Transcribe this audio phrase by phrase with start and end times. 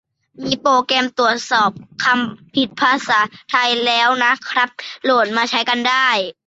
[0.43, 1.71] มีโปรแกรมตรวจสอบ
[2.03, 3.19] คำผิดภาษา
[3.49, 4.69] ไทยแล้วนะครับ
[5.03, 6.07] โหลดมาใช้กันได้